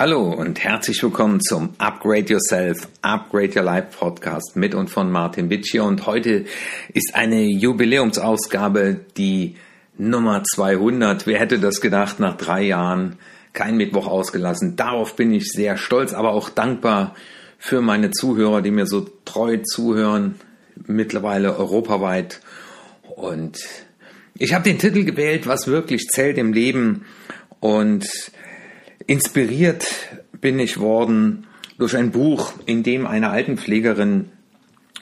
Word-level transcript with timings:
Hallo 0.00 0.32
und 0.32 0.64
herzlich 0.64 1.02
willkommen 1.02 1.42
zum 1.42 1.74
Upgrade 1.76 2.32
Yourself, 2.32 2.88
Upgrade 3.02 3.50
Your 3.54 3.64
Life 3.64 3.88
Podcast 3.98 4.56
mit 4.56 4.74
und 4.74 4.88
von 4.88 5.10
Martin 5.10 5.50
Witsch 5.50 5.74
und 5.74 6.06
heute 6.06 6.46
ist 6.94 7.14
eine 7.14 7.42
Jubiläumsausgabe, 7.42 8.98
die 9.18 9.56
Nummer 9.98 10.42
200. 10.42 11.26
Wer 11.26 11.38
hätte 11.38 11.58
das 11.58 11.82
gedacht 11.82 12.18
nach 12.18 12.38
drei 12.38 12.62
Jahren? 12.62 13.18
Kein 13.52 13.76
Mittwoch 13.76 14.06
ausgelassen. 14.06 14.74
Darauf 14.74 15.16
bin 15.16 15.34
ich 15.34 15.52
sehr 15.52 15.76
stolz, 15.76 16.14
aber 16.14 16.30
auch 16.32 16.48
dankbar 16.48 17.14
für 17.58 17.82
meine 17.82 18.10
Zuhörer, 18.10 18.62
die 18.62 18.70
mir 18.70 18.86
so 18.86 19.06
treu 19.26 19.58
zuhören, 19.58 20.36
mittlerweile 20.86 21.58
europaweit. 21.58 22.40
Und 23.16 23.58
ich 24.32 24.54
habe 24.54 24.64
den 24.64 24.78
Titel 24.78 25.04
gewählt, 25.04 25.46
was 25.46 25.66
wirklich 25.66 26.08
zählt 26.08 26.38
im 26.38 26.54
Leben 26.54 27.04
und 27.60 28.08
Inspiriert 29.10 29.88
bin 30.40 30.60
ich 30.60 30.78
worden 30.78 31.48
durch 31.78 31.96
ein 31.96 32.12
Buch, 32.12 32.52
in 32.66 32.84
dem 32.84 33.08
eine 33.08 33.30
Altenpflegerin 33.30 34.26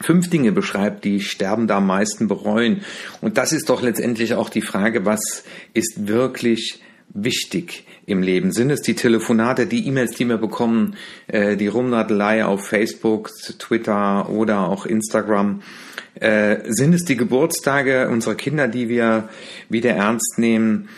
fünf 0.01 0.31
Dinge 0.31 0.51
beschreibt, 0.51 1.05
die 1.05 1.21
Sterbende 1.21 1.75
am 1.75 1.87
meisten 1.87 2.27
bereuen. 2.27 2.81
Und 3.21 3.37
das 3.37 3.53
ist 3.53 3.69
doch 3.69 3.83
letztendlich 3.83 4.33
auch 4.33 4.49
die 4.49 4.63
Frage, 4.63 5.05
was 5.05 5.45
ist 5.75 6.09
wirklich 6.09 6.81
wichtig 7.11 7.85
im 8.07 8.23
Leben? 8.23 8.51
Sind 8.51 8.71
es 8.71 8.81
die 8.81 8.95
Telefonate, 8.95 9.67
die 9.67 9.87
E-Mails, 9.87 10.13
die 10.13 10.25
wir 10.25 10.39
bekommen, 10.39 10.97
äh, 11.27 11.59
die 11.59 11.67
Rumnadelei 11.67 12.47
auf 12.47 12.67
Facebook, 12.67 13.31
Twitter 13.59 14.31
oder 14.31 14.71
auch 14.71 14.87
Instagram? 14.87 15.61
Äh, 16.15 16.61
sind 16.69 16.95
es 16.95 17.05
die 17.05 17.19
Geburtstage 17.19 18.09
unserer 18.09 18.37
Kinder, 18.37 18.69
die 18.69 18.89
wir 18.89 19.29
wieder 19.69 19.91
ernst 19.91 20.39
nehmen? 20.39 20.89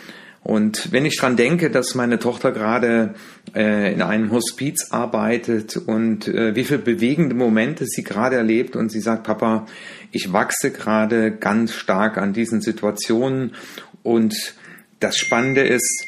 Und 0.43 0.91
wenn 0.91 1.05
ich 1.05 1.17
dran 1.17 1.35
denke, 1.35 1.69
dass 1.69 1.93
meine 1.93 2.17
Tochter 2.17 2.51
gerade 2.51 3.13
äh, 3.53 3.93
in 3.93 4.01
einem 4.01 4.31
Hospiz 4.31 4.87
arbeitet 4.89 5.77
und 5.77 6.27
äh, 6.27 6.55
wie 6.55 6.63
viele 6.63 6.79
bewegende 6.79 7.35
Momente 7.35 7.85
sie 7.85 8.03
gerade 8.03 8.37
erlebt 8.37 8.75
und 8.75 8.91
sie 8.91 9.01
sagt, 9.01 9.23
Papa, 9.23 9.67
ich 10.11 10.33
wachse 10.33 10.71
gerade 10.71 11.31
ganz 11.31 11.73
stark 11.73 12.17
an 12.17 12.33
diesen 12.33 12.61
Situationen. 12.61 13.53
Und 14.01 14.55
das 14.99 15.17
Spannende 15.17 15.61
ist, 15.61 16.07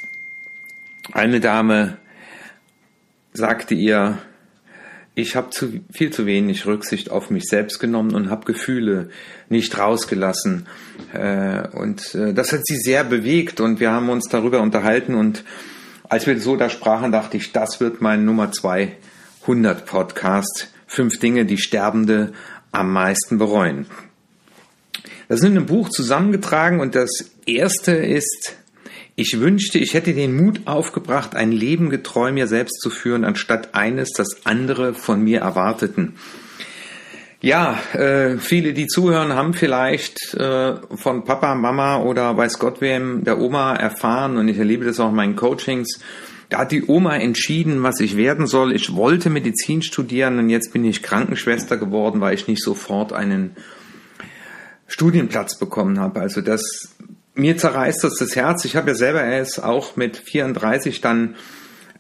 eine 1.12 1.40
Dame 1.40 1.98
sagte 3.34 3.76
ihr, 3.76 4.18
ich 5.16 5.36
habe 5.36 5.52
zu, 5.52 5.82
viel 5.92 6.12
zu 6.12 6.26
wenig 6.26 6.66
Rücksicht 6.66 7.12
auf 7.12 7.30
mich 7.30 7.44
selbst 7.46 7.80
genommen 7.80 8.16
und 8.16 8.30
habe 8.30 8.46
Gefühle 8.46 9.10
nicht 9.50 9.78
rausgelassen. 9.78 10.68
Äh, 11.14 11.68
und 11.70 12.16
äh, 12.16 12.34
das 12.34 12.52
hat 12.52 12.66
sie 12.66 12.78
sehr 12.78 13.04
bewegt 13.04 13.60
und 13.62 13.80
wir 13.80 13.92
haben 13.92 14.10
uns 14.10 14.28
darüber 14.30 14.62
unterhalten 14.62 15.16
und 15.16 15.44
als 16.10 16.28
wir 16.28 16.40
so 16.40 16.56
da 16.56 16.70
sprachen, 16.70 17.12
dachte 17.12 17.38
ich, 17.38 17.54
das 17.54 17.80
wird 17.80 18.02
mein 18.02 18.26
Nummer 18.26 18.52
200 18.52 19.86
Podcast. 19.86 20.70
Fünf 20.86 21.18
Dinge, 21.18 21.46
die 21.46 21.58
Sterbende 21.58 22.34
am 22.72 22.92
meisten 22.92 23.38
bereuen. 23.38 23.88
Das 25.28 25.40
sind 25.40 25.56
im 25.56 25.66
Buch 25.66 25.90
zusammengetragen 25.90 26.80
und 26.80 26.94
das 26.94 27.32
erste 27.46 27.94
ist 27.94 28.56
ich 29.16 29.40
wünschte, 29.40 29.78
ich 29.78 29.94
hätte 29.94 30.14
den 30.14 30.36
Mut 30.36 30.62
aufgebracht, 30.66 31.36
ein 31.36 31.52
Leben 31.52 31.90
getreu 31.90 32.32
mir 32.32 32.48
selbst 32.48 32.82
zu 32.82 32.90
führen, 32.90 33.24
anstatt 33.24 33.76
eines, 33.76 34.10
das 34.12 34.46
andere 34.46 34.94
von 34.94 35.24
mir 35.24 35.42
erwarteten. 35.42 36.16
Ja, 37.40 37.78
äh, 37.94 38.38
viele, 38.38 38.74
die 38.74 38.88
zuhören, 38.88 39.34
haben 39.34 39.54
vielleicht 39.54 40.34
äh, 40.34 40.76
von 40.96 41.26
Papa, 41.26 41.56
Mama 41.56 42.02
oder 42.02 42.38
weiß 42.38 42.58
Gott 42.58 42.80
wem 42.80 43.26
der 43.26 43.40
Oma 43.40 43.76
erfahren 43.76 44.38
und 44.38 44.48
ich 44.48 44.58
erlebe 44.58 44.86
das 44.86 45.00
auch 45.00 45.10
in 45.10 45.16
meinen 45.16 45.36
Coachings. 45.36 46.00
Da 46.50 46.60
hat 46.60 46.72
die 46.72 46.86
Oma 46.86 47.18
entschieden, 47.18 47.84
was 47.84 48.00
ich 48.00 48.16
werden 48.16 48.48
soll. 48.48 48.74
Ich 48.74 48.96
wollte 48.96 49.30
Medizin 49.30 49.82
studieren 49.82 50.40
und 50.40 50.50
jetzt 50.50 50.72
bin 50.72 50.86
ich 50.86 51.04
Krankenschwester 51.04 51.78
geworden, 51.78 52.22
weil 52.22 52.34
ich 52.34 52.48
nicht 52.48 52.64
sofort 52.64 53.12
einen 53.12 53.58
Studienplatz 54.88 55.60
bekommen 55.60 56.00
habe. 56.00 56.22
Also 56.22 56.42
das 56.42 56.93
mir 57.36 57.58
zerreißt 57.58 58.04
das 58.04 58.16
das 58.20 58.36
Herz. 58.36 58.66
Ich 58.66 58.76
habe 58.76 58.90
ja 58.90 58.96
selber 58.96 59.24
erst 59.24 59.64
auch 59.64 59.96
mit 59.96 60.18
34 60.18 61.02
dann 61.02 61.36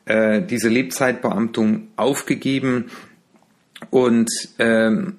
äh, 0.05 0.41
diese 0.41 0.69
Lebzeitbeamtung 0.69 1.87
aufgegeben 1.95 2.91
und 3.89 4.29
ähm, 4.59 5.17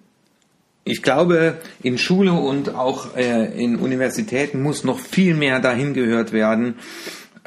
ich 0.84 1.02
glaube, 1.02 1.58
in 1.82 1.96
Schule 1.96 2.32
und 2.32 2.74
auch 2.74 3.16
äh, 3.16 3.46
in 3.58 3.76
Universitäten 3.76 4.62
muss 4.62 4.84
noch 4.84 4.98
viel 4.98 5.34
mehr 5.34 5.60
dahin 5.60 5.94
gehört 5.94 6.32
werden. 6.32 6.74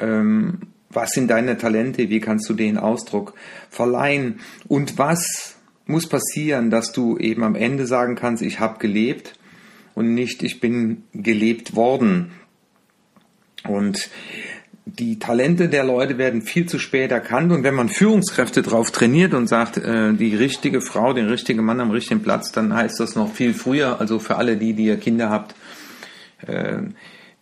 Ähm, 0.00 0.58
was 0.90 1.10
sind 1.10 1.28
deine 1.28 1.56
Talente? 1.56 2.08
Wie 2.08 2.18
kannst 2.18 2.48
du 2.48 2.54
den 2.54 2.78
Ausdruck 2.78 3.34
verleihen? 3.70 4.40
Und 4.66 4.98
was 4.98 5.56
muss 5.86 6.08
passieren, 6.08 6.70
dass 6.70 6.92
du 6.92 7.16
eben 7.16 7.44
am 7.44 7.54
Ende 7.54 7.86
sagen 7.86 8.16
kannst, 8.16 8.42
ich 8.42 8.58
habe 8.58 8.80
gelebt 8.80 9.34
und 9.94 10.14
nicht, 10.14 10.42
ich 10.42 10.60
bin 10.60 11.04
gelebt 11.12 11.76
worden. 11.76 12.32
Und 13.66 14.10
die 14.84 15.18
Talente 15.18 15.68
der 15.68 15.84
Leute 15.84 16.18
werden 16.18 16.42
viel 16.42 16.66
zu 16.66 16.78
spät 16.78 17.10
erkannt 17.10 17.52
und 17.52 17.62
wenn 17.62 17.74
man 17.74 17.88
Führungskräfte 17.88 18.62
drauf 18.62 18.90
trainiert 18.90 19.34
und 19.34 19.46
sagt, 19.46 19.76
äh, 19.76 20.14
die 20.14 20.34
richtige 20.34 20.80
Frau, 20.80 21.12
den 21.12 21.28
richtigen 21.28 21.64
Mann 21.64 21.80
am 21.80 21.90
richtigen 21.90 22.22
Platz, 22.22 22.52
dann 22.52 22.74
heißt 22.74 22.98
das 22.98 23.14
noch 23.14 23.32
viel 23.32 23.54
früher, 23.54 24.00
also 24.00 24.18
für 24.18 24.36
alle 24.36 24.56
die, 24.56 24.72
die 24.72 24.86
ihr 24.86 24.96
Kinder 24.96 25.28
habt. 25.28 25.54
Äh, 26.46 26.78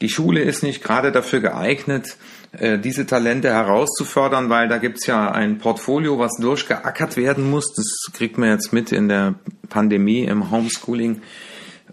die 0.01 0.09
Schule 0.09 0.43
ist 0.43 0.63
nicht 0.63 0.83
gerade 0.83 1.13
dafür 1.13 1.41
geeignet, 1.41 2.17
äh, 2.53 2.79
diese 2.79 3.07
Talente 3.07 3.49
herauszufördern, 3.49 4.51
weil 4.51 4.69
da 4.69 4.79
gibt's 4.79 5.07
ja 5.07 5.31
ein 5.31 5.59
Portfolio, 5.59 6.19
was 6.19 6.33
durchgeackert 6.41 7.17
werden 7.17 7.49
muss. 7.49 7.73
Das 7.75 8.13
kriegt 8.13 8.39
man 8.39 8.51
jetzt 8.51 8.73
mit 8.73 8.93
in 8.93 9.09
der 9.09 9.37
Pandemie, 9.69 10.25
im 10.25 10.51
Homeschooling. 10.51 11.23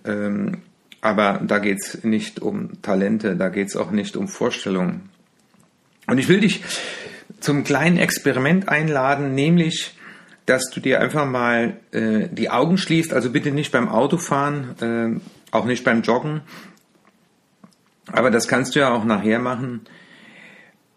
Ähm, 0.06 0.63
aber 1.03 1.41
da 1.46 1.59
geht's 1.59 2.06
nicht 2.06 2.41
um 2.41 2.81
Talente, 2.81 3.36
da 3.36 3.50
geht's 3.50 3.75
auch 3.75 3.91
nicht 3.91 4.16
um 4.16 4.30
Vorstellungen. 4.30 5.09
Und 6.08 6.18
ich 6.18 6.30
will 6.30 6.40
dich 6.40 6.64
zum 7.41 7.66
kleinen 7.66 7.97
Experiment 7.97 8.69
einladen, 8.69 9.36
nämlich, 9.36 9.97
dass 10.46 10.69
du 10.69 10.80
dir 10.80 11.02
einfach 11.02 11.25
mal 11.25 11.75
äh, 11.92 12.30
die 12.31 12.50
Augen 12.50 12.78
schließt, 12.78 13.13
also 13.13 13.31
bitte 13.31 13.52
nicht 13.52 13.74
beim 13.74 13.90
Autofahren, 13.90 14.75
äh, 14.80 15.19
auch 15.52 15.66
nicht 15.66 15.84
beim 15.84 16.03
Joggen, 16.03 16.40
aber 18.09 18.31
das 18.31 18.47
kannst 18.47 18.74
du 18.74 18.80
ja 18.80 18.94
auch 18.94 19.03
nachher 19.03 19.40
machen. 19.40 19.81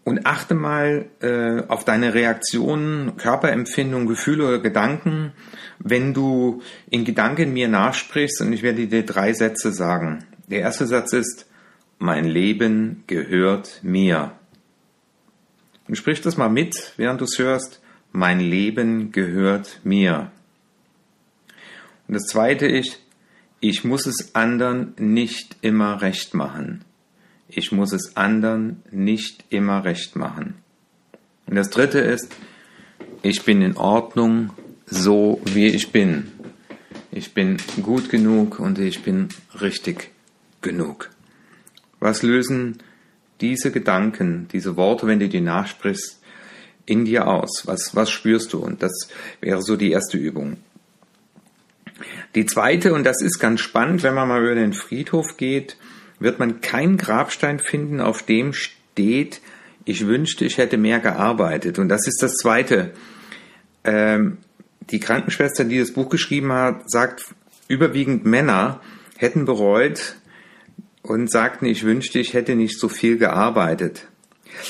Und 0.06 0.24
achte 0.24 0.54
mal 0.54 1.06
äh, 1.20 1.66
auf 1.66 1.84
deine 1.84 2.14
Reaktionen, 2.14 3.16
Körperempfindung, 3.16 4.06
Gefühle 4.06 4.46
oder 4.46 4.58
Gedanken, 4.60 5.32
wenn 5.80 6.14
du 6.14 6.62
in 6.88 7.04
Gedanken 7.04 7.52
mir 7.52 7.66
nachsprichst 7.66 8.40
und 8.40 8.52
ich 8.52 8.62
werde 8.62 8.86
dir 8.86 9.04
drei 9.04 9.32
Sätze 9.32 9.72
sagen. 9.72 10.24
Der 10.46 10.60
erste 10.60 10.86
Satz 10.86 11.12
ist, 11.12 11.50
mein 11.98 12.24
Leben 12.24 13.02
gehört 13.08 13.80
mir. 13.82 14.30
Und 15.88 15.96
sprich 15.96 16.20
das 16.20 16.36
mal 16.36 16.50
mit, 16.50 16.92
während 16.96 17.20
du 17.20 17.24
es 17.24 17.40
hörst. 17.40 17.80
Mein 18.12 18.38
Leben 18.38 19.10
gehört 19.10 19.80
mir. 19.82 20.30
Und 22.06 22.14
das 22.14 22.26
zweite 22.26 22.66
ist, 22.66 23.00
ich 23.58 23.82
muss 23.82 24.06
es 24.06 24.36
anderen 24.36 24.94
nicht 24.98 25.56
immer 25.62 26.00
recht 26.00 26.32
machen 26.32 26.84
ich 27.48 27.72
muss 27.72 27.92
es 27.92 28.16
anderen 28.16 28.82
nicht 28.90 29.44
immer 29.50 29.84
recht 29.84 30.16
machen. 30.16 30.54
Und 31.46 31.56
das 31.56 31.70
dritte 31.70 32.00
ist, 32.00 32.34
ich 33.22 33.44
bin 33.44 33.62
in 33.62 33.76
Ordnung, 33.76 34.50
so 34.86 35.40
wie 35.44 35.66
ich 35.66 35.92
bin. 35.92 36.32
Ich 37.10 37.34
bin 37.34 37.56
gut 37.82 38.10
genug 38.10 38.58
und 38.58 38.78
ich 38.78 39.02
bin 39.02 39.28
richtig 39.60 40.10
genug. 40.60 41.10
Was 42.00 42.22
lösen 42.22 42.78
diese 43.40 43.70
Gedanken, 43.70 44.48
diese 44.52 44.76
Worte, 44.76 45.06
wenn 45.06 45.20
du 45.20 45.28
die 45.28 45.40
nachsprichst, 45.40 46.20
in 46.84 47.04
dir 47.04 47.26
aus? 47.26 47.62
Was, 47.66 47.94
was 47.94 48.10
spürst 48.10 48.52
du? 48.52 48.58
Und 48.58 48.82
das 48.82 49.08
wäre 49.40 49.62
so 49.62 49.76
die 49.76 49.92
erste 49.92 50.18
Übung. 50.18 50.58
Die 52.34 52.44
zweite, 52.44 52.92
und 52.92 53.04
das 53.04 53.22
ist 53.22 53.38
ganz 53.38 53.60
spannend, 53.60 54.02
wenn 54.02 54.14
man 54.14 54.28
mal 54.28 54.42
über 54.42 54.54
den 54.54 54.74
Friedhof 54.74 55.36
geht, 55.36 55.76
wird 56.18 56.38
man 56.38 56.60
keinen 56.60 56.96
Grabstein 56.96 57.58
finden, 57.58 58.00
auf 58.00 58.22
dem 58.22 58.52
steht, 58.52 59.40
ich 59.84 60.06
wünschte, 60.06 60.44
ich 60.44 60.58
hätte 60.58 60.78
mehr 60.78 61.00
gearbeitet. 61.00 61.78
Und 61.78 61.88
das 61.88 62.06
ist 62.06 62.22
das 62.22 62.34
Zweite. 62.34 62.92
Ähm, 63.84 64.38
die 64.90 65.00
Krankenschwester, 65.00 65.64
die 65.64 65.78
das 65.78 65.92
Buch 65.92 66.08
geschrieben 66.08 66.52
hat, 66.52 66.90
sagt, 66.90 67.22
überwiegend 67.68 68.24
Männer 68.24 68.80
hätten 69.16 69.44
bereut 69.44 70.16
und 71.02 71.30
sagten, 71.30 71.66
ich 71.66 71.84
wünschte, 71.84 72.18
ich 72.18 72.34
hätte 72.34 72.54
nicht 72.54 72.78
so 72.78 72.88
viel 72.88 73.16
gearbeitet. 73.18 74.06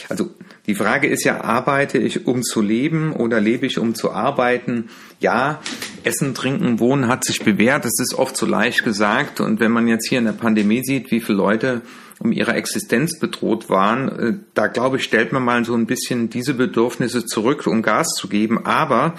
Also 0.09 0.35
Die 0.67 0.75
Frage 0.75 1.07
ist 1.07 1.25
ja, 1.25 1.43
arbeite 1.43 1.99
ich, 1.99 2.27
um 2.27 2.43
zu 2.43 2.61
leben 2.61 3.13
oder 3.13 3.41
lebe 3.41 3.67
ich, 3.67 3.79
um 3.79 3.95
zu 3.95 4.11
arbeiten? 4.11 4.89
Ja, 5.21 5.61
Essen, 6.03 6.35
Trinken, 6.35 6.81
Wohnen 6.81 7.07
hat 7.07 7.25
sich 7.25 7.45
bewährt. 7.45 7.85
Das 7.85 7.99
ist 8.01 8.15
oft 8.15 8.37
so 8.37 8.47
leicht 8.47 8.83
gesagt. 8.83 9.41
Und 9.41 9.61
wenn 9.61 9.71
man 9.71 9.87
jetzt 9.87 10.09
hier 10.09 10.19
in 10.19 10.25
der 10.25 10.33
Pandemie 10.33 10.83
sieht, 10.85 11.11
wie 11.13 11.21
viele 11.21 11.39
Leute 11.39 11.83
um 12.19 12.33
ihre 12.33 12.55
Existenz 12.55 13.19
bedroht 13.21 13.69
waren, 13.69 14.09
äh, 14.09 14.35
da 14.55 14.67
glaube 14.67 14.97
ich, 14.97 15.05
stellt 15.05 15.33
man 15.33 15.45
mal 15.45 15.65
so 15.65 15.75
ein 15.75 15.87
bisschen 15.87 16.31
diese 16.31 16.55
Bedürfnisse 16.55 17.25
zurück, 17.27 17.67
um 17.67 17.83
Gas 17.83 18.09
zu 18.17 18.29
geben. 18.29 18.67
Aber 18.67 19.15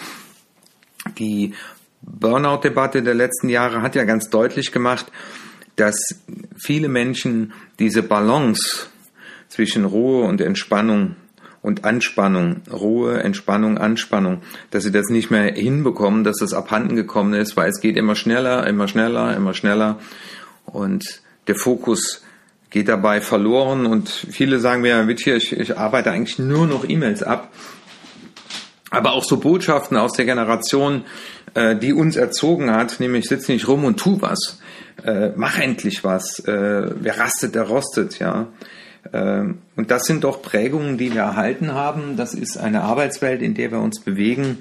die 1.17 1.53
Burnout-Debatte 2.01 3.03
der 3.03 3.13
letzten 3.13 3.47
Jahre 3.49 3.81
hat 3.81 3.95
ja 3.95 4.03
ganz 4.03 4.29
deutlich 4.29 4.71
gemacht, 4.71 5.11
dass 5.77 5.97
viele 6.57 6.89
Menschen 6.89 7.53
diese 7.79 8.03
Balance 8.03 8.87
zwischen 9.47 9.85
Ruhe 9.85 10.25
und 10.25 10.41
Entspannung 10.41 11.15
und 11.67 11.83
Anspannung, 11.83 12.61
Ruhe, 12.71 13.21
Entspannung, 13.21 13.77
Anspannung, 13.77 14.41
dass 14.71 14.85
sie 14.85 14.91
das 14.91 15.09
nicht 15.09 15.31
mehr 15.31 15.53
hinbekommen, 15.53 16.23
dass 16.23 16.37
das 16.37 16.53
abhanden 16.53 16.95
gekommen 16.95 17.33
ist, 17.33 17.57
weil 17.57 17.69
es 17.69 17.81
geht 17.81 17.97
immer 17.97 18.15
schneller, 18.15 18.65
immer 18.65 18.87
schneller, 18.87 19.35
immer 19.35 19.53
schneller 19.53 19.99
und 20.65 21.21
der 21.47 21.55
Fokus 21.55 22.23
geht 22.69 22.87
dabei 22.87 23.19
verloren 23.19 23.85
und 23.85 24.07
viele 24.07 24.59
sagen 24.59 24.81
mir, 24.81 25.09
Wittier, 25.09 25.35
ich, 25.35 25.51
ich 25.51 25.77
arbeite 25.77 26.09
eigentlich 26.09 26.39
nur 26.39 26.67
noch 26.67 26.87
E-Mails 26.87 27.21
ab. 27.21 27.51
Aber 28.89 29.11
auch 29.11 29.25
so 29.25 29.35
Botschaften 29.35 29.97
aus 29.97 30.13
der 30.13 30.23
Generation, 30.23 31.03
äh, 31.53 31.75
die 31.75 31.91
uns 31.91 32.15
erzogen 32.15 32.71
hat, 32.71 33.01
nämlich 33.01 33.25
sitz 33.25 33.49
nicht 33.49 33.67
rum 33.67 33.83
und 33.83 33.99
tu 33.99 34.21
was, 34.21 34.61
äh, 35.03 35.31
mach 35.35 35.59
endlich 35.59 36.05
was, 36.05 36.39
äh, 36.39 36.91
wer 36.95 37.19
rastet, 37.19 37.55
der 37.55 37.63
rostet, 37.63 38.19
ja. 38.19 38.47
Ähm, 39.13 39.59
und 39.75 39.91
das 39.91 40.05
sind 40.05 40.23
doch 40.23 40.41
Prägungen, 40.41 40.97
die 40.97 41.13
wir 41.13 41.21
erhalten 41.21 41.73
haben. 41.73 42.17
Das 42.17 42.33
ist 42.33 42.57
eine 42.57 42.81
Arbeitswelt, 42.81 43.41
in 43.41 43.53
der 43.53 43.71
wir 43.71 43.79
uns 43.79 43.99
bewegen. 43.99 44.59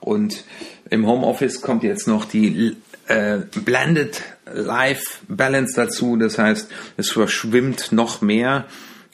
Und 0.00 0.44
im 0.88 1.06
Homeoffice 1.06 1.60
kommt 1.60 1.82
jetzt 1.82 2.08
noch 2.08 2.24
die 2.24 2.76
äh, 3.06 3.38
Blended 3.64 4.22
Life 4.52 5.18
Balance 5.28 5.74
dazu. 5.76 6.16
Das 6.16 6.38
heißt, 6.38 6.70
es 6.96 7.10
verschwimmt 7.10 7.92
noch 7.92 8.20
mehr, 8.20 8.66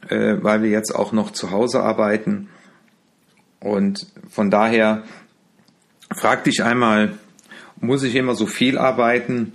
äh, 0.09 0.37
weil 0.41 0.63
wir 0.63 0.71
jetzt 0.71 0.95
auch 0.95 1.13
noch 1.13 1.33
zu 1.33 1.51
Hause 1.51 1.81
arbeiten. 1.81 2.49
Und 3.61 4.07
von 4.31 4.51
daher 4.51 5.03
frag 6.15 6.45
dich 6.45 6.63
einmal, 6.63 7.15
muss 7.81 8.03
ich 8.03 8.15
immer 8.15 8.35
so 8.35 8.47
viel 8.47 8.79
arbeiten 8.79 9.53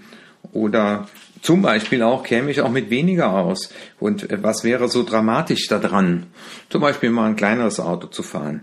oder 0.51 1.07
zum 1.41 1.63
Beispiel 1.63 2.03
auch 2.03 2.23
käme 2.23 2.51
ich 2.51 2.61
auch 2.61 2.69
mit 2.69 2.89
weniger 2.89 3.33
aus. 3.33 3.73
Und 3.99 4.29
äh, 4.29 4.41
was 4.43 4.63
wäre 4.63 4.87
so 4.87 5.03
dramatisch 5.03 5.67
daran? 5.67 6.27
Zum 6.69 6.81
Beispiel 6.81 7.09
mal 7.09 7.27
ein 7.29 7.35
kleineres 7.35 7.79
Auto 7.79 8.07
zu 8.07 8.23
fahren. 8.23 8.61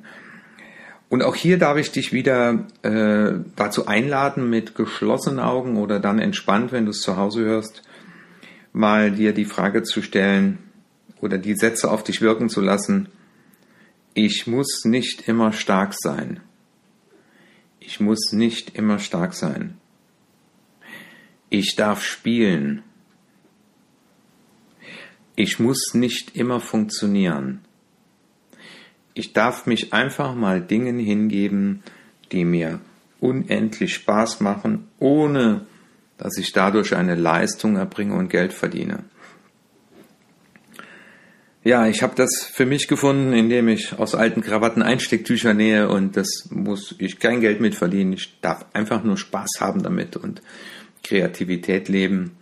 Und 1.09 1.23
auch 1.23 1.35
hier 1.35 1.59
darf 1.59 1.79
ich 1.79 1.91
dich 1.91 2.13
wieder 2.13 2.67
äh, 2.83 3.33
dazu 3.57 3.87
einladen, 3.87 4.51
mit 4.51 4.75
geschlossenen 4.75 5.41
Augen 5.41 5.77
oder 5.77 6.01
dann 6.01 6.19
entspannt, 6.19 6.71
wenn 6.71 6.85
du 6.85 6.91
es 6.91 7.01
zu 7.01 7.17
Hause 7.17 7.45
hörst, 7.45 7.83
mal 8.73 9.11
dir 9.11 9.33
die 9.33 9.47
Frage 9.47 9.83
zu 9.83 10.03
stellen 10.03 10.59
oder 11.21 11.39
die 11.39 11.57
Sätze 11.57 11.91
auf 11.91 12.05
dich 12.05 12.21
wirken 12.21 12.51
zu 12.51 12.61
lassen. 12.61 13.09
Ich 14.13 14.47
muss 14.47 14.85
nicht 14.85 15.29
immer 15.29 15.53
stark 15.53 15.95
sein. 15.99 16.41
Ich 17.81 18.01
muss 18.01 18.33
nicht 18.33 18.77
immer 18.77 18.99
stark 18.99 19.33
sein. 19.33 19.79
Ich 21.51 21.77
darf 21.77 22.03
spielen. 22.03 22.83
Ich 25.35 25.59
muss 25.59 25.95
nicht 25.95 26.37
immer 26.37 26.61
funktionieren. 26.61 27.61
Ich 29.15 29.33
darf 29.33 29.67
mich 29.67 29.93
einfach 29.93 30.35
mal 30.35 30.61
Dingen 30.61 30.99
hingeben, 30.99 31.83
die 32.33 32.45
mir 32.45 32.81
unendlich 33.21 33.95
Spaß 33.95 34.41
machen, 34.41 34.89
ohne 34.99 35.67
dass 36.19 36.37
ich 36.37 36.53
dadurch 36.53 36.95
eine 36.95 37.15
Leistung 37.15 37.77
erbringe 37.77 38.15
und 38.15 38.29
Geld 38.29 38.53
verdiene. 38.53 39.05
Ja, 41.65 41.87
ich 41.87 42.03
habe 42.03 42.15
das 42.15 42.45
für 42.45 42.67
mich 42.67 42.89
gefunden, 42.89 43.33
indem 43.33 43.69
ich 43.69 43.99
aus 43.99 44.15
alten 44.15 44.41
Krawatten 44.41 44.83
Einstecktücher 44.83 45.55
nähe 45.55 45.89
und 45.89 46.17
das 46.17 46.49
muss 46.51 46.95
ich 46.99 47.19
kein 47.19 47.41
Geld 47.41 47.61
mit 47.61 47.75
verdienen. 47.75 48.13
Ich 48.13 48.41
darf 48.41 48.67
einfach 48.73 49.03
nur 49.03 49.17
Spaß 49.17 49.61
haben 49.61 49.83
damit 49.83 50.17
und 50.17 50.41
Kreativität 51.09 51.89
leben. 51.89 52.37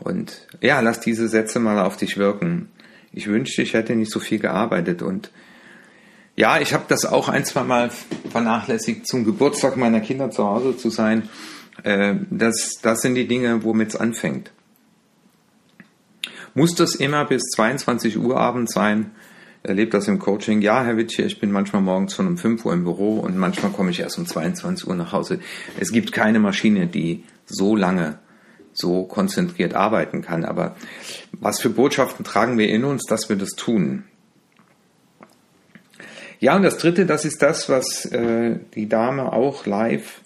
Und 0.00 0.46
ja, 0.60 0.80
lass 0.80 1.00
diese 1.00 1.28
Sätze 1.28 1.60
mal 1.60 1.78
auf 1.80 1.96
dich 1.96 2.16
wirken. 2.16 2.68
Ich 3.12 3.26
wünschte, 3.26 3.62
ich 3.62 3.74
hätte 3.74 3.94
nicht 3.94 4.10
so 4.10 4.20
viel 4.20 4.38
gearbeitet 4.38 5.02
und 5.02 5.30
ja, 6.34 6.60
ich 6.60 6.72
habe 6.72 6.84
das 6.88 7.04
auch 7.04 7.28
ein, 7.28 7.44
zwei 7.44 7.62
Mal 7.62 7.90
vernachlässigt, 8.30 9.06
zum 9.06 9.24
Geburtstag 9.24 9.76
meiner 9.76 10.00
Kinder 10.00 10.30
zu 10.30 10.44
Hause 10.46 10.76
zu 10.76 10.88
sein. 10.88 11.28
Äh, 11.82 12.14
das, 12.30 12.78
das 12.80 13.02
sind 13.02 13.16
die 13.16 13.28
Dinge, 13.28 13.64
womit 13.64 13.90
es 13.90 13.96
anfängt. 13.96 14.50
Muss 16.54 16.74
das 16.74 16.94
immer 16.94 17.26
bis 17.26 17.42
22 17.54 18.18
Uhr 18.18 18.38
abends 18.38 18.72
sein? 18.72 19.10
Erlebt 19.62 19.94
das 19.94 20.08
im 20.08 20.18
Coaching? 20.18 20.60
Ja, 20.60 20.84
Herr 20.84 20.96
Wittsche, 20.96 21.22
ich 21.22 21.38
bin 21.38 21.52
manchmal 21.52 21.82
morgens 21.82 22.14
schon 22.14 22.26
um 22.26 22.36
5 22.36 22.64
Uhr 22.64 22.72
im 22.72 22.84
Büro 22.84 23.20
und 23.20 23.36
manchmal 23.36 23.70
komme 23.70 23.90
ich 23.90 24.00
erst 24.00 24.18
um 24.18 24.26
22 24.26 24.88
Uhr 24.88 24.96
nach 24.96 25.12
Hause. 25.12 25.38
Es 25.78 25.92
gibt 25.92 26.12
keine 26.12 26.40
Maschine, 26.40 26.86
die 26.86 27.24
so 27.52 27.76
lange 27.76 28.18
so 28.72 29.04
konzentriert 29.04 29.74
arbeiten 29.74 30.22
kann. 30.22 30.44
Aber 30.44 30.76
was 31.32 31.60
für 31.60 31.70
Botschaften 31.70 32.24
tragen 32.24 32.58
wir 32.58 32.68
in 32.68 32.84
uns, 32.84 33.04
dass 33.04 33.28
wir 33.28 33.36
das 33.36 33.50
tun? 33.50 34.04
Ja, 36.40 36.56
und 36.56 36.62
das 36.62 36.78
Dritte, 36.78 37.06
das 37.06 37.24
ist 37.24 37.40
das, 37.42 37.68
was 37.68 38.04
äh, 38.06 38.56
die 38.74 38.88
Dame 38.88 39.32
auch 39.32 39.64
live 39.64 40.22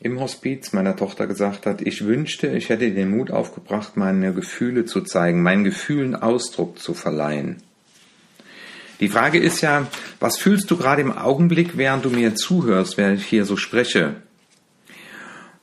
im 0.00 0.20
Hospiz 0.20 0.72
meiner 0.72 0.94
Tochter 0.94 1.26
gesagt 1.26 1.66
hat. 1.66 1.82
Ich 1.82 2.04
wünschte, 2.04 2.48
ich 2.48 2.68
hätte 2.68 2.90
den 2.92 3.10
Mut 3.10 3.32
aufgebracht, 3.32 3.96
meine 3.96 4.32
Gefühle 4.32 4.84
zu 4.84 5.00
zeigen, 5.00 5.42
meinen 5.42 5.64
Gefühlen 5.64 6.14
Ausdruck 6.14 6.78
zu 6.78 6.94
verleihen. 6.94 7.56
Die 9.00 9.08
Frage 9.08 9.38
ist 9.38 9.60
ja, 9.60 9.88
was 10.20 10.38
fühlst 10.38 10.70
du 10.70 10.76
gerade 10.76 11.02
im 11.02 11.12
Augenblick, 11.12 11.76
während 11.76 12.04
du 12.04 12.10
mir 12.10 12.34
zuhörst, 12.34 12.96
während 12.96 13.18
ich 13.18 13.26
hier 13.26 13.44
so 13.44 13.56
spreche? 13.56 14.16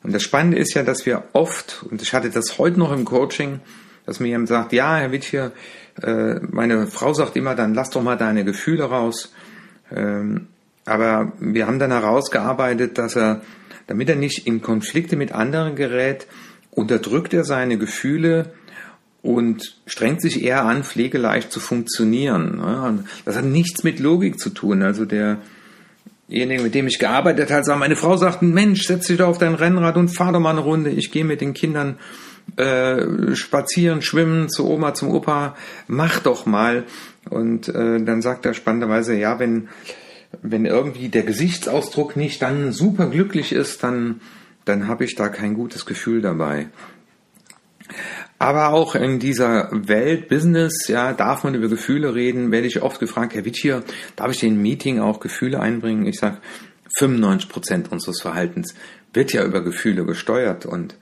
Und 0.03 0.13
das 0.13 0.21
Spannende 0.21 0.57
ist 0.57 0.73
ja, 0.73 0.83
dass 0.83 1.05
wir 1.05 1.23
oft, 1.33 1.85
und 1.89 2.01
ich 2.01 2.13
hatte 2.13 2.29
das 2.29 2.57
heute 2.57 2.77
noch 2.77 2.91
im 2.91 3.05
Coaching, 3.05 3.61
dass 4.05 4.19
mir 4.19 4.27
jemand 4.27 4.49
sagt, 4.49 4.73
ja, 4.73 4.97
Herr 4.97 5.11
Witthier, 5.11 5.53
äh, 6.01 6.35
meine 6.51 6.87
Frau 6.87 7.13
sagt 7.13 7.35
immer, 7.35 7.55
dann 7.55 7.73
lass 7.73 7.89
doch 7.89 8.03
mal 8.03 8.17
deine 8.17 8.43
Gefühle 8.43 8.83
raus. 8.83 9.31
Ähm, 9.91 10.47
aber 10.85 11.31
wir 11.39 11.67
haben 11.67 11.79
dann 11.79 11.91
herausgearbeitet, 11.91 12.97
dass 12.97 13.15
er, 13.15 13.41
damit 13.87 14.09
er 14.09 14.17
nicht 14.17 14.45
in 14.45 14.61
Konflikte 14.61 15.15
mit 15.15 15.31
anderen 15.31 15.75
gerät, 15.75 16.27
unterdrückt 16.71 17.33
er 17.33 17.45
seine 17.45 17.77
Gefühle 17.77 18.51
und 19.21 19.77
strengt 19.85 20.21
sich 20.21 20.43
eher 20.43 20.65
an, 20.65 20.83
pflegeleicht 20.83 21.51
zu 21.51 21.61
funktionieren. 21.61 23.05
Das 23.23 23.37
hat 23.37 23.45
nichts 23.45 23.83
mit 23.83 23.99
Logik 24.01 24.37
zu 24.37 24.49
tun. 24.49 24.81
Also 24.81 25.05
der, 25.05 25.37
derjenige, 26.33 26.63
mit 26.63 26.75
dem 26.75 26.87
ich 26.87 26.99
gearbeitet 26.99 27.51
habe, 27.51 27.63
sagt, 27.63 27.79
meine 27.79 27.95
Frau 27.95 28.17
sagt, 28.17 28.41
Mensch, 28.41 28.87
setz 28.87 29.07
dich 29.07 29.17
doch 29.17 29.27
auf 29.27 29.37
dein 29.37 29.53
Rennrad 29.55 29.97
und 29.97 30.09
fahr 30.09 30.33
doch 30.33 30.39
mal 30.39 30.51
eine 30.51 30.61
Runde. 30.61 30.89
Ich 30.89 31.11
gehe 31.11 31.23
mit 31.23 31.41
den 31.41 31.53
Kindern 31.53 31.97
äh, 32.57 33.35
spazieren, 33.35 34.01
schwimmen, 34.01 34.49
zu 34.49 34.67
Oma, 34.67 34.93
zum 34.93 35.11
Opa, 35.11 35.55
mach 35.87 36.19
doch 36.19 36.45
mal. 36.45 36.85
Und 37.29 37.69
äh, 37.69 38.03
dann 38.03 38.21
sagt 38.21 38.45
er 38.45 38.53
spannenderweise, 38.53 39.15
ja, 39.15 39.39
wenn, 39.39 39.69
wenn 40.41 40.65
irgendwie 40.65 41.09
der 41.09 41.23
Gesichtsausdruck 41.23 42.15
nicht 42.17 42.41
dann 42.41 42.71
super 42.71 43.07
glücklich 43.07 43.53
ist, 43.53 43.83
dann, 43.83 44.19
dann 44.65 44.87
habe 44.87 45.05
ich 45.05 45.15
da 45.15 45.29
kein 45.29 45.53
gutes 45.53 45.85
Gefühl 45.85 46.21
dabei. 46.21 46.67
Aber 48.43 48.73
auch 48.73 48.95
in 48.95 49.19
dieser 49.19 49.69
Welt 49.71 50.27
Business, 50.27 50.89
ja, 50.89 51.13
darf 51.13 51.45
man 51.45 51.55
über 51.55 51.69
Gefühle 51.69 52.13
reden, 52.13 52.51
werde 52.51 52.67
ich 52.67 52.81
oft 52.81 52.99
gefragt, 52.99 53.35
Herr 53.35 53.45
Wittier, 53.45 53.85
darf 54.17 54.31
ich 54.31 54.43
in 54.43 54.55
ein 54.55 54.61
Meeting 54.61 54.99
auch 54.99 55.21
Gefühle 55.21 55.61
einbringen? 55.61 56.05
Ich 56.05 56.19
sage, 56.19 56.39
95 56.97 57.47
Prozent 57.47 57.91
unseres 57.93 58.19
Verhaltens 58.19 58.75
wird 59.13 59.31
ja 59.31 59.45
über 59.45 59.63
Gefühle 59.63 60.03
gesteuert 60.03 60.65
und 60.65 60.97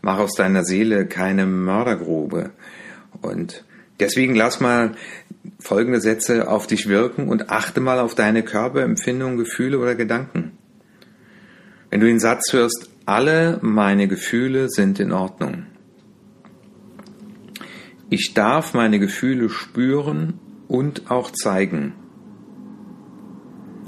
mach 0.00 0.18
aus 0.18 0.36
deiner 0.36 0.64
Seele 0.64 1.04
keine 1.04 1.44
Mördergrube. 1.44 2.52
Und 3.20 3.62
deswegen 4.00 4.34
lass 4.34 4.60
mal 4.60 4.92
folgende 5.60 6.00
Sätze 6.00 6.48
auf 6.48 6.66
dich 6.66 6.88
wirken 6.88 7.28
und 7.28 7.50
achte 7.50 7.82
mal 7.82 7.98
auf 7.98 8.14
deine 8.14 8.42
Körperempfindungen, 8.42 9.36
Gefühle 9.36 9.80
oder 9.80 9.96
Gedanken. 9.96 10.56
Wenn 11.90 12.00
du 12.00 12.06
den 12.06 12.20
Satz 12.20 12.54
hörst, 12.54 12.88
alle 13.04 13.58
meine 13.60 14.08
Gefühle 14.08 14.70
sind 14.70 14.98
in 14.98 15.12
Ordnung 15.12 15.66
ich 18.08 18.34
darf 18.34 18.74
meine 18.74 18.98
Gefühle 18.98 19.48
spüren 19.48 20.38
und 20.68 21.10
auch 21.10 21.30
zeigen. 21.30 21.94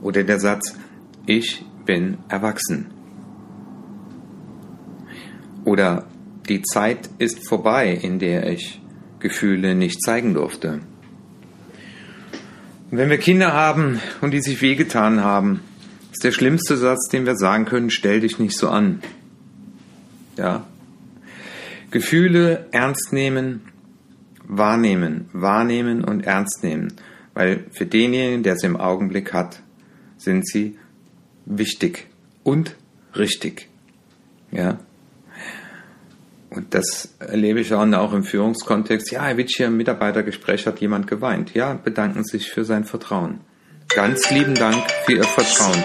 Oder 0.03 0.25
der 0.25 0.41
Satz, 0.41 0.77
ich 1.27 1.65
bin 1.85 2.19
erwachsen. 2.29 2.87
Oder 5.65 6.07
die 6.49 6.63
Zeit 6.63 7.11
ist 7.19 7.47
vorbei, 7.47 7.93
in 7.93 8.19
der 8.19 8.51
ich 8.51 8.81
Gefühle 9.21 9.75
nicht 9.75 10.03
zeigen 10.03 10.35
durfte. 10.35 10.81
Und 12.91 12.97
wenn 12.97 13.11
wir 13.11 13.19
Kinder 13.19 13.53
haben 13.53 14.01
und 14.21 14.33
die 14.33 14.41
sich 14.41 14.63
wehgetan 14.63 15.23
haben, 15.23 15.61
ist 16.13 16.25
der 16.25 16.33
schlimmste 16.33 16.77
Satz, 16.77 17.09
den 17.09 17.27
wir 17.27 17.37
sagen 17.37 17.67
können, 17.67 17.91
stell 17.91 18.21
dich 18.21 18.39
nicht 18.39 18.57
so 18.57 18.69
an. 18.69 19.03
Ja. 20.37 20.67
Gefühle 21.91 22.67
ernst 22.71 23.13
nehmen, 23.13 23.68
wahrnehmen, 24.49 25.29
wahrnehmen 25.33 26.03
und 26.03 26.25
ernst 26.27 26.65
nehmen. 26.65 26.95
Weil 27.35 27.67
für 27.71 27.87
denjenigen, 27.87 28.43
der 28.43 28.57
sie 28.57 28.67
im 28.67 28.77
Augenblick 28.77 29.33
hat, 29.33 29.63
sind 30.17 30.49
sie 30.49 30.77
wichtig 31.47 32.07
und 32.43 32.75
richtig. 33.15 33.69
Ja. 34.51 34.81
Und 36.51 36.75
das 36.75 37.15
erlebe 37.19 37.61
ich 37.61 37.73
auch 37.75 38.13
im 38.13 38.25
Führungskontext. 38.25 39.11
Ja, 39.13 39.25
Herr 39.27 39.37
Witsch, 39.37 39.59
hier 39.59 39.67
im 39.67 39.77
Mitarbeitergespräch 39.77 40.67
hat 40.67 40.81
jemand 40.81 41.07
geweint. 41.07 41.55
Ja, 41.55 41.75
bedanken 41.75 42.25
sich 42.25 42.51
für 42.51 42.65
sein 42.65 42.85
Vertrauen. 42.85 43.41
Ganz 43.89 44.31
lieben 44.31 44.55
Dank 44.55 44.83
für 45.05 45.13
Ihr 45.13 45.25
Vertrauen. 45.25 45.83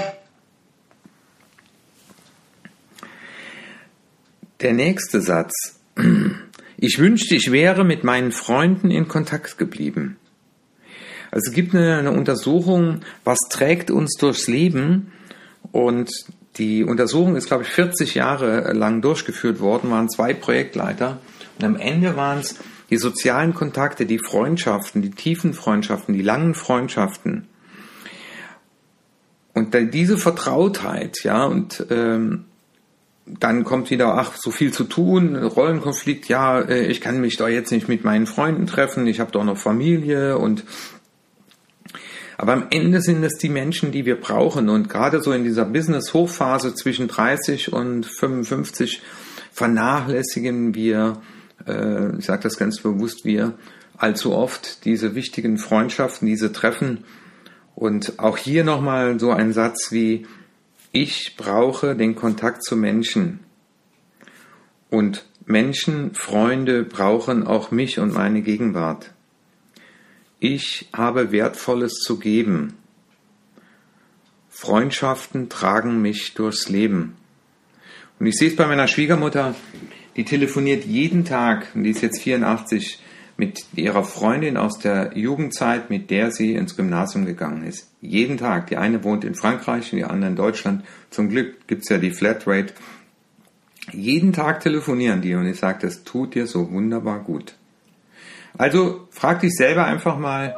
Der 4.61 4.73
nächste 4.73 5.21
Satz. 5.21 5.79
Ich 6.85 6.99
wünschte, 6.99 7.33
ich 7.35 7.49
wäre 7.49 7.85
mit 7.85 8.03
meinen 8.03 8.33
Freunden 8.33 8.91
in 8.91 9.07
Kontakt 9.07 9.57
geblieben. 9.57 10.17
Also 11.31 11.49
es 11.49 11.55
gibt 11.55 11.73
eine, 11.73 11.95
eine 11.95 12.11
Untersuchung, 12.11 12.99
was 13.23 13.39
trägt 13.49 13.89
uns 13.89 14.17
durchs 14.17 14.49
Leben 14.49 15.13
und 15.71 16.11
die 16.57 16.83
Untersuchung 16.83 17.37
ist, 17.37 17.47
glaube 17.47 17.63
ich, 17.63 17.69
40 17.69 18.15
Jahre 18.15 18.73
lang 18.73 19.01
durchgeführt 19.01 19.61
worden, 19.61 19.91
waren 19.91 20.09
zwei 20.09 20.33
Projektleiter. 20.33 21.21
Und 21.57 21.63
am 21.63 21.77
Ende 21.77 22.17
waren 22.17 22.39
es 22.39 22.59
die 22.89 22.97
sozialen 22.97 23.53
Kontakte, 23.53 24.05
die 24.05 24.19
Freundschaften, 24.19 25.01
die 25.01 25.11
tiefen 25.11 25.53
Freundschaften, 25.53 26.13
die 26.13 26.21
langen 26.21 26.53
Freundschaften. 26.53 27.47
Und 29.53 29.73
diese 29.93 30.17
Vertrautheit, 30.17 31.23
ja, 31.23 31.45
und 31.45 31.85
ähm, 31.89 32.43
dann 33.25 33.63
kommt 33.63 33.89
wieder, 33.89 34.15
ach, 34.15 34.33
so 34.35 34.51
viel 34.51 34.71
zu 34.71 34.83
tun, 34.83 35.35
Rollenkonflikt, 35.35 36.27
ja, 36.27 36.59
äh, 36.59 36.87
ich 36.87 37.01
kann 37.01 37.21
mich 37.21 37.37
doch 37.37 37.47
jetzt 37.47 37.71
nicht 37.71 37.87
mit 37.87 38.03
meinen 38.03 38.27
Freunden 38.27 38.67
treffen, 38.67 39.07
ich 39.07 39.19
habe 39.19 39.31
doch 39.31 39.43
noch 39.43 39.57
Familie 39.57 40.37
und 40.37 40.63
aber 42.37 42.53
am 42.53 42.67
Ende 42.71 42.99
sind 42.99 43.23
es 43.23 43.37
die 43.37 43.47
Menschen, 43.47 43.91
die 43.91 44.05
wir 44.05 44.19
brauchen. 44.19 44.67
Und 44.67 44.89
gerade 44.89 45.21
so 45.21 45.31
in 45.31 45.43
dieser 45.43 45.65
Business-Hochphase 45.65 46.73
zwischen 46.73 47.07
30 47.07 47.71
und 47.71 48.05
55 48.05 49.01
vernachlässigen 49.51 50.73
wir, 50.73 51.21
äh, 51.67 52.17
ich 52.17 52.25
sage 52.25 52.41
das 52.43 52.57
ganz 52.57 52.81
bewusst, 52.81 53.23
wir 53.23 53.53
allzu 53.97 54.33
oft 54.33 54.83
diese 54.83 55.15
wichtigen 55.15 55.57
Freundschaften, 55.57 56.27
diese 56.27 56.51
Treffen. 56.51 57.05
Und 57.75 58.19
auch 58.19 58.37
hier 58.37 58.63
nochmal 58.63 59.19
so 59.19 59.31
ein 59.31 59.53
Satz 59.53 59.91
wie, 59.91 60.25
ich 60.93 61.35
brauche 61.35 61.95
den 61.95 62.15
Kontakt 62.15 62.63
zu 62.63 62.77
Menschen. 62.77 63.39
Und 64.89 65.25
Menschen, 65.45 66.13
Freunde 66.13 66.83
brauchen 66.83 67.45
auch 67.45 67.71
mich 67.71 67.99
und 67.99 68.13
meine 68.13 68.43
Gegenwart. 68.43 69.11
Ich 70.39 70.87
habe 70.93 71.31
Wertvolles 71.31 71.93
zu 71.95 72.19
geben. 72.19 72.73
Freundschaften 74.49 75.49
tragen 75.49 75.99
mich 76.01 76.35
durchs 76.35 76.69
Leben. 76.69 77.17
Und 78.19 78.27
ich 78.27 78.35
sehe 78.35 78.49
es 78.49 78.55
bei 78.55 78.67
meiner 78.67 78.87
Schwiegermutter, 78.87 79.55
die 80.15 80.25
telefoniert 80.25 80.85
jeden 80.85 81.25
Tag, 81.25 81.69
und 81.73 81.83
die 81.83 81.89
ist 81.89 82.01
jetzt 82.01 82.21
84, 82.21 83.01
mit 83.37 83.65
ihrer 83.75 84.03
Freundin 84.03 84.57
aus 84.57 84.79
der 84.79 85.17
Jugendzeit, 85.17 85.89
mit 85.89 86.09
der 86.09 86.31
sie 86.31 86.53
ins 86.53 86.75
Gymnasium 86.75 87.25
gegangen 87.25 87.63
ist. 87.65 87.89
Jeden 88.01 88.37
Tag. 88.37 88.67
Die 88.67 88.77
eine 88.77 89.03
wohnt 89.03 89.23
in 89.23 89.35
Frankreich 89.35 89.91
und 89.91 89.97
die 89.97 90.05
andere 90.05 90.29
in 90.29 90.35
Deutschland. 90.35 90.83
Zum 91.09 91.29
Glück 91.29 91.67
gibt 91.67 91.83
es 91.83 91.89
ja 91.89 91.97
die 91.97 92.11
Flatrate. 92.11 92.73
Jeden 93.91 94.33
Tag 94.33 94.61
telefonieren 94.61 95.21
die 95.21 95.35
und 95.35 95.45
ich 95.47 95.59
sage, 95.59 95.79
das 95.81 96.03
tut 96.03 96.35
dir 96.35 96.47
so 96.47 96.71
wunderbar 96.71 97.19
gut. 97.19 97.55
Also 98.57 99.07
frag 99.09 99.41
dich 99.41 99.53
selber 99.55 99.85
einfach 99.85 100.17
mal, 100.17 100.55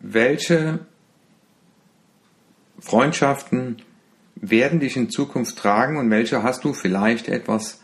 welche 0.00 0.80
Freundschaften 2.78 3.76
werden 4.34 4.80
dich 4.80 4.96
in 4.96 5.08
Zukunft 5.08 5.56
tragen 5.56 5.96
und 5.96 6.10
welche 6.10 6.42
hast 6.42 6.64
du 6.64 6.72
vielleicht 6.74 7.28
etwas 7.28 7.81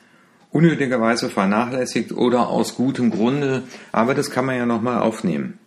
unnötigerweise 0.50 1.28
vernachlässigt 1.28 2.12
oder 2.12 2.48
aus 2.48 2.76
gutem 2.76 3.10
Grunde, 3.10 3.64
aber 3.92 4.14
das 4.14 4.30
kann 4.30 4.46
man 4.46 4.56
ja 4.56 4.66
nochmal 4.66 5.00
aufnehmen. 5.00 5.58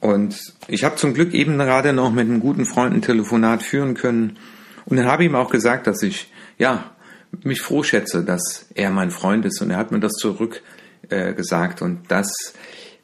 Und 0.00 0.36
ich 0.66 0.84
habe 0.84 0.96
zum 0.96 1.14
Glück 1.14 1.32
eben 1.32 1.58
gerade 1.58 1.92
noch 1.92 2.10
mit 2.10 2.28
einem 2.28 2.40
guten 2.40 2.66
Freund 2.66 2.94
ein 2.94 3.02
Telefonat 3.02 3.62
führen 3.62 3.94
können 3.94 4.36
und 4.84 4.96
dann 4.96 5.06
habe 5.06 5.22
ich 5.22 5.30
ihm 5.30 5.36
auch 5.36 5.50
gesagt, 5.50 5.86
dass 5.86 6.02
ich 6.02 6.30
ja 6.58 6.90
mich 7.42 7.60
froh 7.60 7.82
schätze, 7.82 8.24
dass 8.24 8.66
er 8.74 8.90
mein 8.90 9.10
Freund 9.10 9.44
ist 9.44 9.60
und 9.62 9.70
er 9.70 9.78
hat 9.78 9.92
mir 9.92 10.00
das 10.00 10.12
zurück 10.12 10.62
äh, 11.08 11.32
gesagt 11.34 11.82
und 11.82 12.10
das 12.10 12.30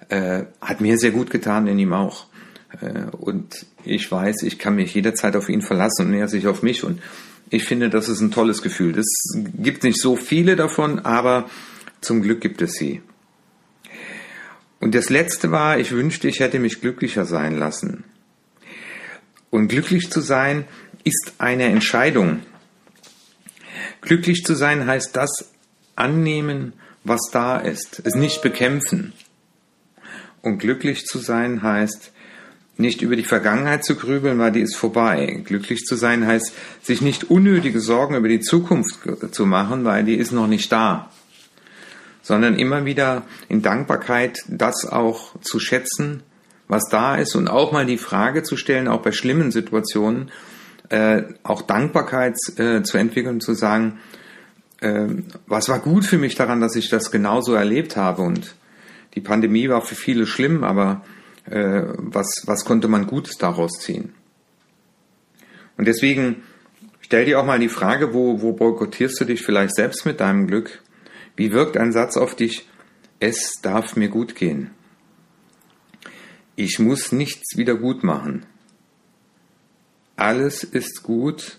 äh, 0.09 0.45
hat 0.61 0.81
mir 0.81 0.99
sehr 0.99 1.13
gut 1.13 1.31
getan, 1.31 1.67
in 1.67 1.79
ihm 1.79 1.93
auch. 1.93 2.27
Äh, 2.81 3.05
und 3.17 3.67
ich 3.85 4.11
weiß, 4.11 4.43
ich 4.43 4.59
kann 4.59 4.77
mich 4.77 4.95
jederzeit 4.95 5.37
auf 5.37 5.49
ihn 5.49 5.63
verlassen 5.63 6.09
und 6.09 6.15
er 6.15 6.29
sich 6.29 6.47
auf 6.47 6.63
mich 6.63 6.85
und 6.85 7.01
ich 7.51 7.65
finde, 7.65 7.91
das 7.91 8.09
ist 8.09 8.21
ein 8.21 8.31
tolles 8.31 8.63
Gefühl. 8.63 8.99
Es 8.99 9.07
gibt 9.35 9.85
nicht 9.85 10.01
so 10.01 10.17
viele 10.17 10.57
davon, 10.57 11.01
aber 11.01 11.49
zum 12.01 12.23
Glück 12.23 12.41
gibt 12.41 12.63
es 12.63 12.73
sie. 12.75 13.03
Und 14.81 14.95
das 14.95 15.11
letzte 15.11 15.51
war, 15.51 15.79
ich 15.79 15.93
wünschte, 15.93 16.29
ich 16.29 16.41
hätte 16.41 16.59
mich 16.59 16.81
glücklicher 16.81 17.25
sein 17.25 17.57
lassen. 17.57 18.05
Und 19.51 19.69
glücklich 19.69 20.11
zu 20.11 20.21
sein 20.21 20.67
ist 21.05 21.35
eine 21.39 21.65
Entscheidung. 21.65 22.41
Glücklich 24.03 24.45
zu 24.45 24.55
sein 24.55 24.87
heißt 24.87 25.17
das 25.17 25.51
annehmen, 25.97 26.75
was 27.03 27.21
da 27.33 27.59
ist, 27.59 28.03
es 28.05 28.15
nicht 28.15 28.43
bekämpfen. 28.43 29.13
Und 30.43 30.59
glücklich 30.59 31.07
zu 31.07 31.19
sein 31.19 31.63
heißt 31.63 32.13
nicht 32.79 33.03
über 33.03 33.17
die 33.17 33.25
Vergangenheit 33.25 33.85
zu 33.85 33.97
grübeln, 33.97 34.39
weil 34.39 34.53
die 34.53 34.61
ist 34.61 34.77
vorbei. 34.77 35.43
Glücklich 35.45 35.85
zu 35.85 35.97
sein 35.97 36.27
heißt, 36.27 36.53
sich 36.81 37.03
nicht 37.03 37.29
unnötige 37.31 37.81
Sorgen 37.81 38.15
über 38.15 38.29
die 38.29 38.41
Zukunft 38.41 39.01
zu 39.33 39.47
machen, 39.47 39.85
weil 39.85 40.05
die 40.05 40.15
ist 40.15 40.31
noch 40.31 40.47
nicht 40.47 40.71
da. 40.71 41.11
Sondern 42.23 42.57
immer 42.57 42.85
wieder 42.85 43.25
in 43.49 43.63
Dankbarkeit 43.63 44.39
das 44.47 44.87
auch 44.87 45.39
zu 45.41 45.59
schätzen, 45.59 46.23
was 46.69 46.85
da 46.89 47.17
ist 47.17 47.35
und 47.35 47.49
auch 47.49 47.73
mal 47.73 47.85
die 47.85 47.99
Frage 47.99 48.45
zu 48.45 48.57
stellen, 48.57 48.87
auch 48.87 49.03
bei 49.03 49.11
schlimmen 49.11 49.51
Situationen, 49.51 50.31
äh, 50.91 51.23
auch 51.43 51.63
Dankbarkeit 51.63 52.37
äh, 52.59 52.83
zu 52.83 52.97
entwickeln, 52.97 53.41
zu 53.41 53.55
sagen, 53.55 53.99
äh, 54.81 55.07
was 55.47 55.69
war 55.69 55.81
gut 55.81 56.05
für 56.05 56.19
mich 56.19 56.37
daran, 56.37 56.61
dass 56.61 56.77
ich 56.77 56.91
das 56.91 57.11
genauso 57.11 57.55
erlebt 57.55 57.97
habe. 57.97 58.23
Und 58.23 58.55
die 59.15 59.21
Pandemie 59.21 59.69
war 59.69 59.83
für 59.83 59.97
viele 59.97 60.27
schlimm, 60.27 60.63
aber 60.63 61.03
äh, 61.51 61.85
was, 61.97 62.43
was 62.47 62.65
konnte 62.65 62.89
man 62.89 63.07
Gutes 63.07 63.37
daraus 63.37 63.79
ziehen? 63.81 64.15
Und 65.77 65.87
deswegen 65.87 66.43
stell 67.01 67.25
dir 67.25 67.41
auch 67.41 67.47
mal 67.47 67.59
die 67.59 67.69
Frage, 67.69 68.13
wo, 68.15 68.43
wo 68.43 68.53
boykottierst 68.53 69.21
du 69.21 69.25
dich 69.25 69.43
vielleicht 69.43 69.75
selbst 69.75 70.07
mit 70.07 70.21
deinem 70.21 70.47
Glück? 70.47 70.83
Wie 71.37 71.53
wirkt 71.53 71.77
ein 71.77 71.93
Satz 71.93 72.17
auf 72.17 72.35
dich? 72.35 72.69
Es 73.21 73.61
darf 73.63 73.97
mir 73.97 74.09
gut 74.09 74.35
gehen. 74.35 74.71
Ich 76.57 76.79
muss 76.79 77.13
nichts 77.13 77.57
wieder 77.57 77.77
gut 77.77 78.03
machen. 78.03 78.45
Alles 80.17 80.65
ist 80.65 81.05
gut 81.05 81.59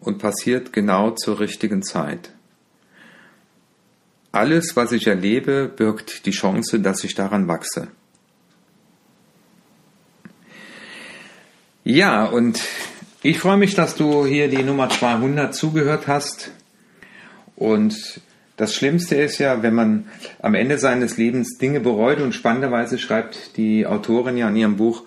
und 0.00 0.18
passiert 0.18 0.72
genau 0.72 1.10
zur 1.10 1.40
richtigen 1.40 1.82
Zeit. 1.82 2.32
Alles, 4.32 4.76
was 4.76 4.92
ich 4.92 5.06
erlebe, 5.06 5.68
birgt 5.68 6.24
die 6.24 6.30
Chance, 6.30 6.80
dass 6.80 7.04
ich 7.04 7.14
daran 7.14 7.48
wachse. 7.48 7.88
Ja, 11.90 12.26
und 12.26 12.60
ich 13.22 13.38
freue 13.38 13.56
mich, 13.56 13.74
dass 13.74 13.94
du 13.94 14.26
hier 14.26 14.48
die 14.48 14.62
Nummer 14.62 14.90
200 14.90 15.54
zugehört 15.54 16.06
hast. 16.06 16.50
Und 17.56 18.20
das 18.58 18.74
Schlimmste 18.74 19.14
ist 19.14 19.38
ja, 19.38 19.62
wenn 19.62 19.72
man 19.72 20.04
am 20.42 20.54
Ende 20.54 20.76
seines 20.76 21.16
Lebens 21.16 21.56
Dinge 21.56 21.80
bereut 21.80 22.20
und 22.20 22.34
spannenderweise 22.34 22.98
schreibt 22.98 23.56
die 23.56 23.86
Autorin 23.86 24.36
ja 24.36 24.50
in 24.50 24.56
ihrem 24.56 24.76
Buch, 24.76 25.04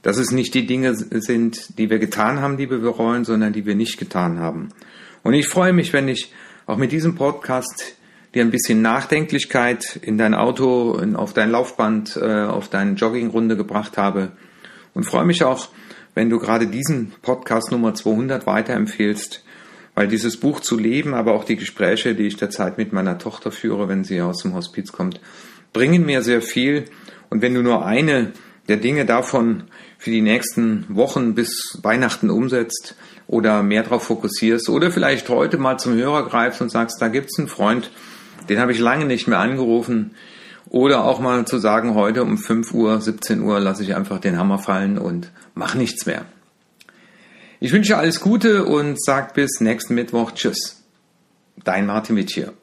dass 0.00 0.16
es 0.16 0.30
nicht 0.30 0.54
die 0.54 0.64
Dinge 0.64 0.94
sind, 0.94 1.78
die 1.78 1.90
wir 1.90 1.98
getan 1.98 2.40
haben, 2.40 2.56
die 2.56 2.70
wir 2.70 2.78
bereuen, 2.78 3.26
sondern 3.26 3.52
die 3.52 3.66
wir 3.66 3.74
nicht 3.74 3.98
getan 3.98 4.40
haben. 4.40 4.70
Und 5.22 5.34
ich 5.34 5.48
freue 5.48 5.74
mich, 5.74 5.92
wenn 5.92 6.08
ich 6.08 6.32
auch 6.64 6.78
mit 6.78 6.92
diesem 6.92 7.14
Podcast 7.14 7.94
dir 8.34 8.42
ein 8.42 8.50
bisschen 8.50 8.80
Nachdenklichkeit 8.80 10.00
in 10.00 10.16
dein 10.16 10.32
Auto, 10.32 10.96
in, 10.96 11.14
auf 11.14 11.34
dein 11.34 11.50
Laufband, 11.50 12.16
äh, 12.16 12.44
auf 12.44 12.70
deine 12.70 12.92
Joggingrunde 12.94 13.58
gebracht 13.58 13.98
habe. 13.98 14.32
Und 14.94 15.04
freue 15.04 15.26
mich 15.26 15.44
auch, 15.44 15.68
wenn 16.14 16.30
du 16.30 16.38
gerade 16.38 16.66
diesen 16.66 17.12
Podcast 17.22 17.72
Nummer 17.72 17.94
200 17.94 18.46
weiterempfehlst, 18.46 19.44
weil 19.94 20.08
dieses 20.08 20.38
Buch 20.38 20.60
zu 20.60 20.78
leben, 20.78 21.14
aber 21.14 21.34
auch 21.34 21.44
die 21.44 21.56
Gespräche, 21.56 22.14
die 22.14 22.26
ich 22.26 22.36
derzeit 22.36 22.78
mit 22.78 22.92
meiner 22.92 23.18
Tochter 23.18 23.50
führe, 23.50 23.88
wenn 23.88 24.04
sie 24.04 24.20
aus 24.20 24.42
dem 24.42 24.54
Hospiz 24.54 24.92
kommt, 24.92 25.20
bringen 25.72 26.04
mir 26.04 26.22
sehr 26.22 26.42
viel 26.42 26.84
Und 27.30 27.42
wenn 27.42 27.54
du 27.54 27.62
nur 27.62 27.84
eine 27.84 28.32
der 28.68 28.76
Dinge 28.76 29.04
davon 29.06 29.64
für 29.98 30.10
die 30.10 30.20
nächsten 30.20 30.84
Wochen 30.88 31.34
bis 31.34 31.78
Weihnachten 31.82 32.30
umsetzt 32.30 32.96
oder 33.26 33.62
mehr 33.62 33.82
darauf 33.82 34.04
fokussierst 34.04 34.68
oder 34.68 34.90
vielleicht 34.90 35.28
heute 35.28 35.58
mal 35.58 35.78
zum 35.78 35.94
Hörer 35.94 36.28
greifst 36.28 36.60
und 36.60 36.70
sagst, 36.70 37.00
da 37.00 37.08
gibt's 37.08 37.38
einen 37.38 37.48
Freund, 37.48 37.90
den 38.48 38.60
habe 38.60 38.72
ich 38.72 38.78
lange 38.78 39.06
nicht 39.06 39.28
mehr 39.28 39.38
angerufen. 39.38 40.14
Oder 40.72 41.04
auch 41.04 41.20
mal 41.20 41.44
zu 41.44 41.58
sagen, 41.58 41.94
heute 41.94 42.22
um 42.22 42.38
5 42.38 42.72
Uhr, 42.72 42.98
17 42.98 43.42
Uhr 43.42 43.60
lasse 43.60 43.82
ich 43.82 43.94
einfach 43.94 44.20
den 44.20 44.38
Hammer 44.38 44.58
fallen 44.58 44.96
und 44.96 45.30
mach 45.54 45.74
nichts 45.74 46.06
mehr. 46.06 46.24
Ich 47.60 47.72
wünsche 47.72 47.98
alles 47.98 48.20
Gute 48.20 48.64
und 48.64 48.96
sag 48.98 49.34
bis 49.34 49.60
nächsten 49.60 49.94
Mittwoch 49.94 50.30
Tschüss. 50.30 50.82
Dein 51.62 51.84
Martin 51.84 52.16
Witsch 52.16 52.32
hier. 52.32 52.54